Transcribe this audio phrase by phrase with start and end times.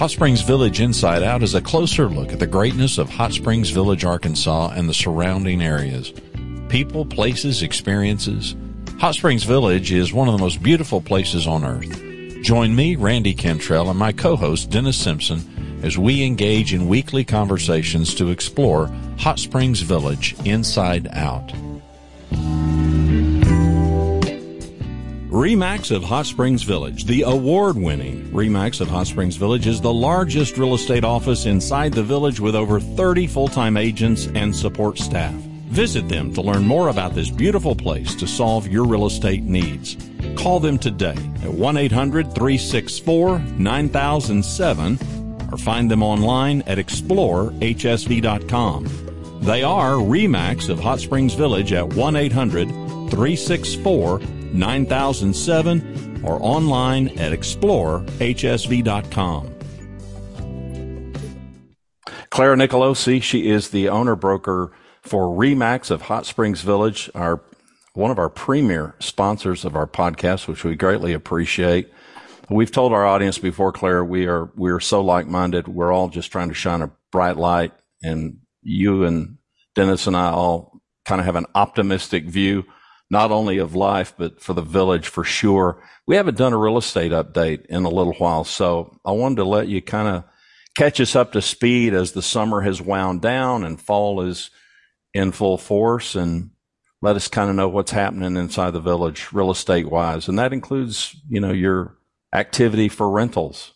[0.00, 3.68] Hot Springs Village Inside Out is a closer look at the greatness of Hot Springs
[3.68, 6.14] Village, Arkansas and the surrounding areas.
[6.70, 8.56] People, places, experiences.
[8.98, 12.42] Hot Springs Village is one of the most beautiful places on earth.
[12.42, 18.14] Join me, Randy Cantrell, and my co-host, Dennis Simpson, as we engage in weekly conversations
[18.14, 18.86] to explore
[19.18, 21.52] Hot Springs Village inside out.
[25.40, 29.90] REMAX of Hot Springs Village, the award winning REMAX of Hot Springs Village, is the
[29.90, 34.98] largest real estate office inside the village with over 30 full time agents and support
[34.98, 35.32] staff.
[35.32, 39.96] Visit them to learn more about this beautiful place to solve your real estate needs.
[40.36, 49.40] Call them today at 1 800 364 9007 or find them online at explorehsv.com.
[49.40, 54.20] They are REMAX of Hot Springs Village at 1 800 364
[54.52, 59.54] 9007 or online at explorehsv.com.
[62.30, 67.42] Clara Nicolosi, she is the owner broker for Remax of Hot Springs Village, our
[67.94, 71.90] one of our premier sponsors of our podcast, which we greatly appreciate.
[72.48, 75.68] We've told our audience before, Claire, we are we are so like minded.
[75.68, 79.38] We're all just trying to shine a bright light, and you and
[79.74, 82.64] Dennis and I all kind of have an optimistic view
[83.10, 85.82] not only of life, but for the village for sure.
[86.06, 88.44] We haven't done a real estate update in a little while.
[88.44, 90.24] So I wanted to let you kind of
[90.76, 94.50] catch us up to speed as the summer has wound down and fall is
[95.12, 96.50] in full force and
[97.02, 100.28] let us kind of know what's happening inside the village real estate wise.
[100.28, 101.96] And that includes, you know, your
[102.32, 103.72] activity for rentals.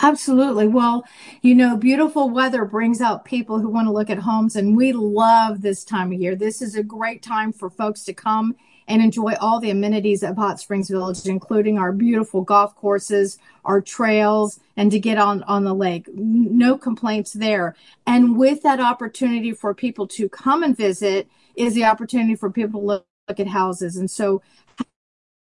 [0.00, 0.68] Absolutely.
[0.68, 1.04] Well,
[1.42, 4.92] you know, beautiful weather brings out people who want to look at homes, and we
[4.92, 6.36] love this time of year.
[6.36, 8.54] This is a great time for folks to come
[8.86, 13.80] and enjoy all the amenities of Hot Springs Village, including our beautiful golf courses, our
[13.80, 16.08] trails, and to get on, on the lake.
[16.14, 17.74] No complaints there.
[18.06, 22.80] And with that opportunity for people to come and visit is the opportunity for people
[22.80, 23.98] to look, at houses.
[23.98, 24.40] And so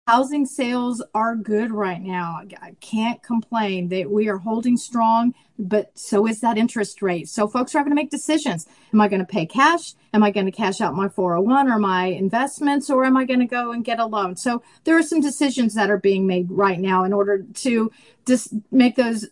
[0.07, 2.41] housing sales are good right now.
[2.61, 7.29] I can't complain that we are holding strong, but so is that interest rate.
[7.29, 8.67] So folks are having to make decisions.
[8.93, 9.93] Am I going to pay cash?
[10.13, 13.39] Am I going to cash out my 401 or my investments or am I going
[13.39, 14.35] to go and get a loan?
[14.35, 17.91] So there are some decisions that are being made right now in order to
[18.25, 19.27] just make those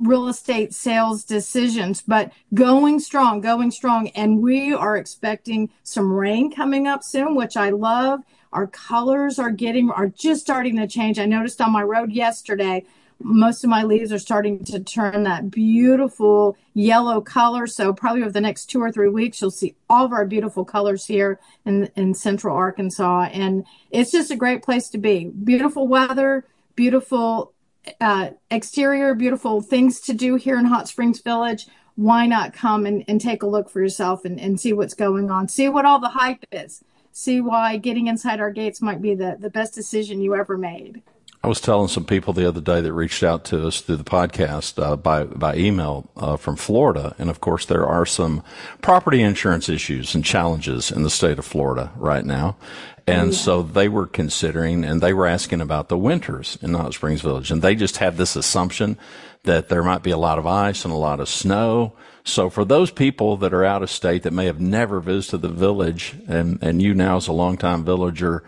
[0.00, 4.08] real estate sales decisions, but going strong, going strong.
[4.10, 8.20] And we are expecting some rain coming up soon, which I love.
[8.52, 11.18] Our colors are getting, are just starting to change.
[11.18, 12.84] I noticed on my road yesterday,
[13.22, 17.66] most of my leaves are starting to turn that beautiful yellow color.
[17.66, 20.64] So probably over the next two or three weeks, you'll see all of our beautiful
[20.64, 23.28] colors here in, in central Arkansas.
[23.32, 25.26] And it's just a great place to be.
[25.26, 27.52] Beautiful weather, beautiful
[28.00, 31.66] uh, exterior, beautiful things to do here in Hot Springs Village.
[31.96, 35.30] Why not come and, and take a look for yourself and, and see what's going
[35.30, 35.48] on?
[35.48, 36.82] See what all the hype is
[37.12, 41.02] see why getting inside our gates might be the, the best decision you ever made.
[41.42, 44.04] I was telling some people the other day that reached out to us through the
[44.04, 48.42] podcast uh, by by email uh, from Florida, and of course there are some
[48.82, 52.56] property insurance issues and challenges in the state of Florida right now,
[53.06, 57.22] and so they were considering and they were asking about the winters in Hot Springs
[57.22, 58.98] Village, and they just had this assumption
[59.44, 61.94] that there might be a lot of ice and a lot of snow,
[62.24, 65.48] so for those people that are out of state that may have never visited the
[65.48, 68.44] village, and, and you now as a longtime villager,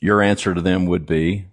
[0.00, 1.46] your answer to them would be?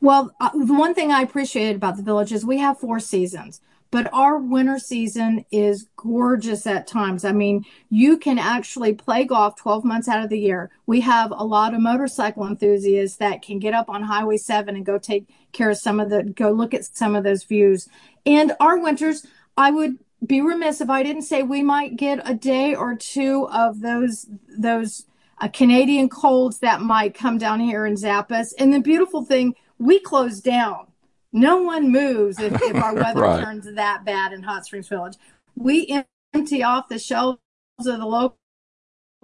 [0.00, 3.60] Well, uh, the one thing I appreciate about the village is we have four seasons,
[3.90, 7.24] but our winter season is gorgeous at times.
[7.24, 10.70] I mean, you can actually play golf 12 months out of the year.
[10.86, 14.86] We have a lot of motorcycle enthusiasts that can get up on Highway 7 and
[14.86, 17.88] go take care of some of the, go look at some of those views.
[18.24, 22.34] And our winters, I would be remiss if I didn't say we might get a
[22.34, 25.06] day or two of those those
[25.40, 28.52] uh, Canadian colds that might come down here and zap us.
[28.54, 30.89] And the beautiful thing, we close down.
[31.32, 33.44] No one moves if, if our weather right.
[33.44, 35.16] turns that bad in Hot Springs Village.
[35.56, 36.02] We
[36.34, 37.38] empty off the shelves
[37.78, 38.36] of the local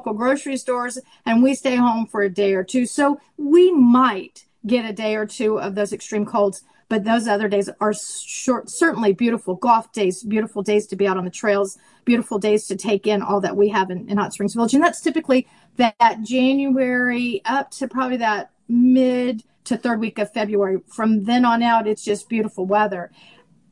[0.04, 2.86] grocery stores and we stay home for a day or two.
[2.86, 7.48] So we might get a day or two of those extreme colds but those other
[7.48, 11.78] days are short, certainly beautiful golf days, beautiful days to be out on the trails,
[12.04, 14.74] beautiful days to take in all that we have in, in Hot Springs Village.
[14.74, 20.32] And that's typically that, that January up to probably that mid to third week of
[20.32, 20.78] February.
[20.88, 23.10] From then on out, it's just beautiful weather.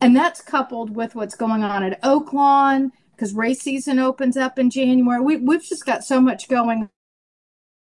[0.00, 4.70] And that's coupled with what's going on at Oaklawn because race season opens up in
[4.70, 5.20] January.
[5.20, 6.90] We, we've just got so much going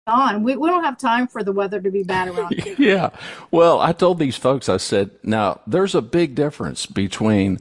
[0.08, 0.44] on.
[0.44, 2.76] We, we don't have time for the weather to be bad around here.
[2.78, 3.10] yeah.
[3.50, 7.60] Well, I told these folks, I said, now there's a big difference between,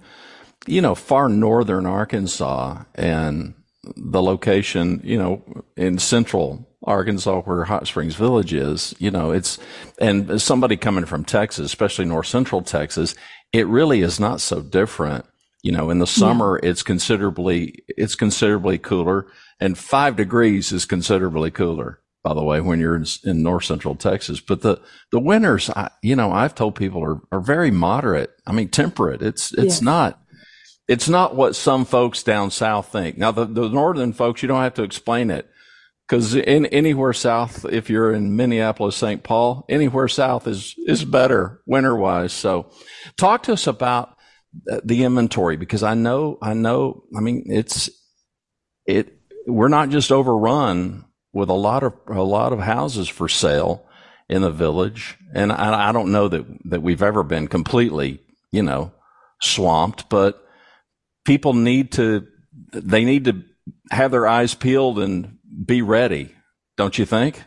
[0.66, 3.54] you know, far northern Arkansas and
[3.96, 9.58] the location, you know, in central Arkansas where Hot Springs Village is, you know, it's,
[10.00, 13.14] and somebody coming from Texas, especially north central Texas,
[13.52, 15.26] it really is not so different.
[15.62, 16.70] You know, in the summer, yeah.
[16.70, 19.26] it's considerably, it's considerably cooler
[19.60, 23.94] and five degrees is considerably cooler, by the way, when you're in, in north central
[23.94, 24.40] Texas.
[24.40, 24.80] But the,
[25.12, 28.30] the winters, I, you know, I've told people are, are very moderate.
[28.46, 29.20] I mean, temperate.
[29.20, 29.82] It's, it's yes.
[29.82, 30.18] not,
[30.88, 33.18] it's not what some folks down south think.
[33.18, 35.46] Now, the, the northern folks, you don't have to explain it
[36.10, 39.22] because in anywhere south, if you're in Minneapolis, St.
[39.22, 42.32] Paul, anywhere south is is better winter wise.
[42.32, 42.72] So,
[43.16, 44.16] talk to us about
[44.82, 47.04] the inventory because I know I know.
[47.16, 47.90] I mean, it's
[48.86, 49.20] it.
[49.46, 53.86] We're not just overrun with a lot of a lot of houses for sale
[54.28, 58.20] in the village, and I, I don't know that that we've ever been completely,
[58.50, 58.90] you know,
[59.40, 60.44] swamped, but
[61.24, 62.26] people need to
[62.72, 63.44] they need to
[63.92, 66.34] have their eyes peeled and be ready,
[66.76, 67.44] don't you think?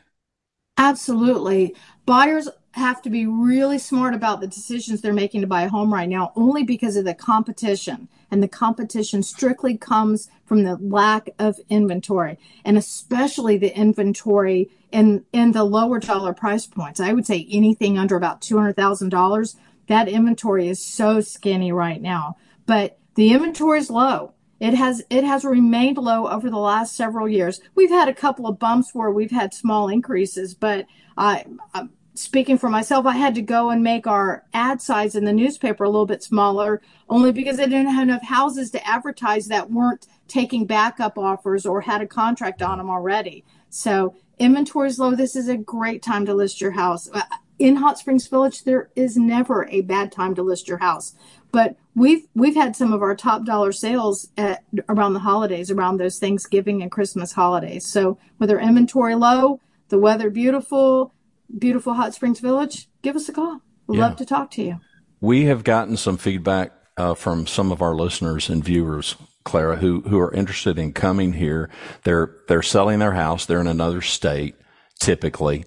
[0.77, 1.75] Absolutely.
[2.05, 5.93] Buyers have to be really smart about the decisions they're making to buy a home
[5.93, 8.07] right now, only because of the competition.
[8.31, 15.23] And the competition strictly comes from the lack of inventory, and especially the inventory in,
[15.31, 16.99] in the lower dollar price points.
[16.99, 19.55] I would say anything under about $200,000,
[19.87, 22.37] that inventory is so skinny right now.
[22.65, 24.33] But the inventory is low.
[24.63, 27.59] It has it has remained low over the last several years.
[27.75, 30.85] We've had a couple of bumps where we've had small increases, but
[31.17, 31.43] I,
[31.73, 35.33] I'm speaking for myself, I had to go and make our ad size in the
[35.33, 39.69] newspaper a little bit smaller, only because I didn't have enough houses to advertise that
[39.69, 43.43] weren't taking backup offers or had a contract on them already.
[43.69, 45.13] So inventory is low.
[45.13, 47.09] This is a great time to list your house.
[47.11, 47.23] Uh,
[47.59, 51.15] in Hot Springs Village, there is never a bad time to list your house.
[51.53, 55.97] But we've we've had some of our top dollar sales at, around the holidays, around
[55.97, 57.85] those Thanksgiving and Christmas holidays.
[57.85, 61.13] So with our inventory low, the weather beautiful,
[61.57, 63.61] beautiful Hot Springs Village, give us a call.
[63.87, 64.07] We'd yeah.
[64.07, 64.79] love to talk to you.
[65.21, 69.15] We have gotten some feedback uh, from some of our listeners and viewers,
[69.45, 71.69] Clara, who who are interested in coming here.
[72.03, 73.45] They're they're selling their house.
[73.45, 74.55] They're in another state,
[74.99, 75.65] typically,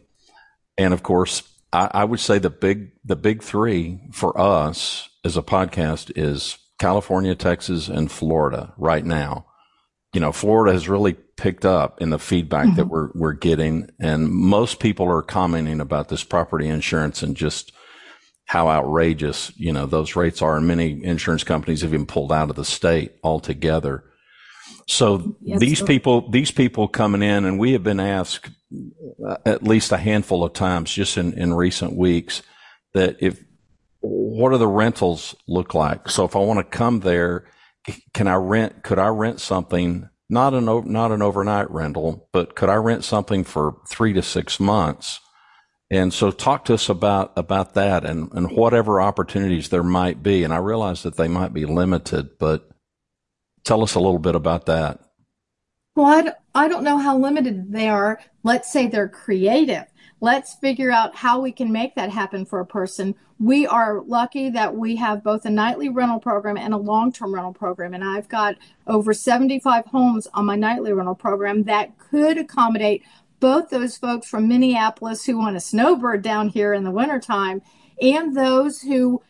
[0.77, 5.37] and of course, I, I would say the big the big three for us as
[5.37, 9.47] a podcast is California, Texas, and Florida right now.
[10.15, 12.77] You know, Florida has really picked up in the feedback mm-hmm.
[12.77, 17.73] that we're we're getting, and most people are commenting about this property insurance and just
[18.47, 20.57] how outrageous you know those rates are.
[20.57, 24.05] And many insurance companies have even pulled out of the state altogether.
[24.87, 25.87] So yes, these sir.
[25.87, 28.49] people, these people coming in, and we have been asked
[29.27, 32.43] uh, at least a handful of times just in, in recent weeks
[32.95, 33.43] that if
[34.37, 36.11] what do the rentals look like?
[36.11, 37.47] So if I want to come there,
[38.13, 38.83] can I rent?
[38.83, 40.09] Could I rent something?
[40.29, 44.61] Not an not an overnight rental, but could I rent something for three to six
[44.61, 45.21] months?
[45.91, 50.45] And so talk to us about about that and and whatever opportunities there might be.
[50.45, 52.69] And I realize that they might be limited, but
[53.65, 55.01] tell us a little bit about that.
[55.95, 58.21] Well, I don't know how limited they are.
[58.43, 59.87] Let's say they're creative.
[60.21, 63.15] Let's figure out how we can make that happen for a person.
[63.39, 67.35] We are lucky that we have both a nightly rental program and a long term
[67.35, 67.93] rental program.
[67.93, 68.57] And I've got
[68.87, 73.03] over 75 homes on my nightly rental program that could accommodate
[73.41, 77.61] both those folks from Minneapolis who want a snowbird down here in the wintertime
[78.01, 79.23] and those who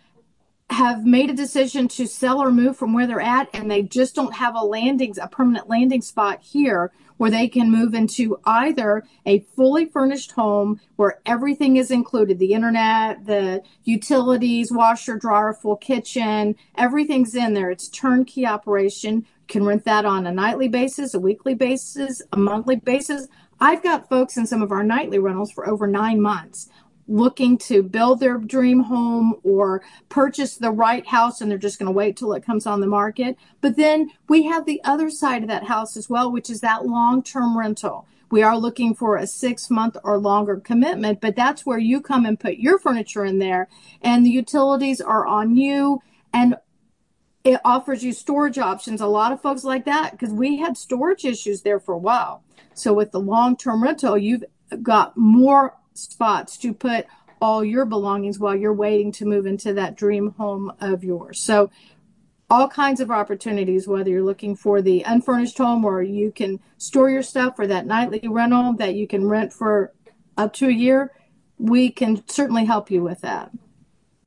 [0.71, 4.15] have made a decision to sell or move from where they're at and they just
[4.15, 9.05] don't have a landing a permanent landing spot here where they can move into either
[9.25, 15.77] a fully furnished home where everything is included the internet, the utilities, washer, dryer, full
[15.77, 17.71] kitchen, everything's in there.
[17.71, 19.17] It's turnkey operation.
[19.17, 23.29] You can rent that on a nightly basis, a weekly basis, a monthly basis.
[23.61, 26.69] I've got folks in some of our nightly rentals for over nine months
[27.09, 31.87] looking to build their dream home or purchase the right house and they're just going
[31.87, 33.37] to wait till it comes on the market.
[33.61, 36.87] But then we have the other side of that house as well, which is that
[36.87, 38.07] long term rental.
[38.31, 42.27] We are looking for a six month or longer commitment, but that's where you come
[42.27, 43.69] and put your furniture in there
[44.03, 46.01] and the utilities are on you
[46.33, 46.57] and
[47.45, 49.01] it offers you storage options.
[49.01, 52.43] A lot of folks like that because we had storage issues there for a while.
[52.75, 54.45] So with the long term rental, you've
[54.83, 57.07] got more spots to put
[57.41, 61.41] all your belongings while you're waiting to move into that dream home of yours.
[61.41, 61.71] So
[62.49, 67.11] all kinds of opportunities, whether you're looking for the unfurnished home or you can store
[67.11, 69.93] your stuff for that nightly rental that you can rent for
[70.37, 71.13] up to a year,
[71.59, 73.51] we can certainly help you with that.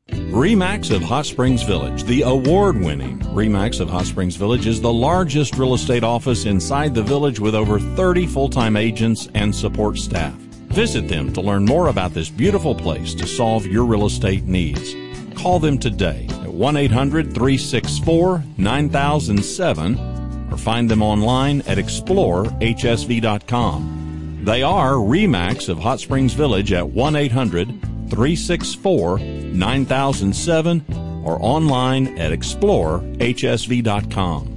[0.10, 4.92] REMAX of Hot Springs Village, the award winning REMAX of Hot Springs Village, is the
[4.92, 9.98] largest real estate office inside the village with over 30 full time agents and support
[9.98, 10.49] staff.
[10.70, 14.96] Visit them to learn more about this beautiful place to solve your real estate needs.
[15.36, 24.42] Call them today at 1 800 364 9007 or find them online at explorehsv.com.
[24.44, 27.68] They are REMAX of Hot Springs Village at 1 800
[28.10, 30.86] 364 9007
[31.24, 34.56] or online at explorehsv.com.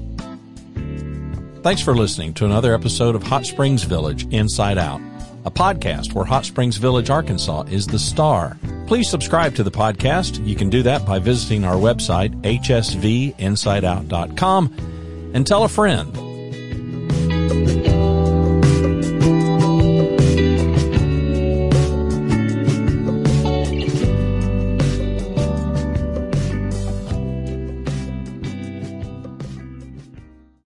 [1.62, 5.00] Thanks for listening to another episode of Hot Springs Village Inside Out,
[5.44, 8.58] a podcast where Hot Springs Village, Arkansas is the star.
[8.86, 10.46] Please subscribe to the podcast.
[10.46, 16.14] You can do that by visiting our website, hsvinsideout.com, and tell a friend